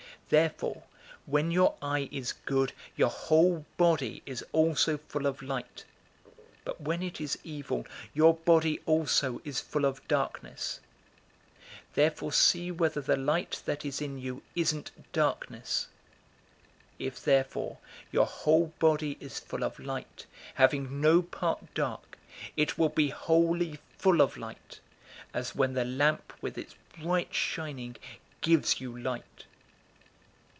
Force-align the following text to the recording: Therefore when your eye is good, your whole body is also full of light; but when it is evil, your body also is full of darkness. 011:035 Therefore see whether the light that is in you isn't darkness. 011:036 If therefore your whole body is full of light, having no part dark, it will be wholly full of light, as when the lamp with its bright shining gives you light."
Therefore 0.29 0.83
when 1.25 1.51
your 1.51 1.75
eye 1.81 2.07
is 2.09 2.31
good, 2.31 2.71
your 2.95 3.09
whole 3.09 3.65
body 3.75 4.23
is 4.25 4.45
also 4.53 4.97
full 4.97 5.25
of 5.25 5.41
light; 5.41 5.83
but 6.63 6.79
when 6.79 7.03
it 7.03 7.19
is 7.19 7.37
evil, 7.43 7.85
your 8.13 8.33
body 8.35 8.79
also 8.85 9.41
is 9.43 9.59
full 9.59 9.83
of 9.83 10.07
darkness. 10.07 10.79
011:035 11.89 11.93
Therefore 11.95 12.31
see 12.31 12.71
whether 12.71 13.01
the 13.01 13.17
light 13.17 13.61
that 13.65 13.83
is 13.83 14.01
in 14.01 14.17
you 14.19 14.41
isn't 14.55 14.91
darkness. 15.11 15.87
011:036 16.97 17.07
If 17.07 17.21
therefore 17.25 17.77
your 18.13 18.25
whole 18.25 18.67
body 18.79 19.17
is 19.19 19.37
full 19.37 19.65
of 19.65 19.79
light, 19.81 20.27
having 20.53 21.01
no 21.01 21.21
part 21.21 21.73
dark, 21.73 22.17
it 22.55 22.77
will 22.77 22.87
be 22.87 23.09
wholly 23.09 23.79
full 23.97 24.21
of 24.21 24.37
light, 24.37 24.79
as 25.33 25.53
when 25.55 25.73
the 25.73 25.83
lamp 25.83 26.31
with 26.39 26.57
its 26.57 26.73
bright 26.97 27.33
shining 27.33 27.97
gives 28.39 28.79
you 28.79 28.97
light." 28.97 29.43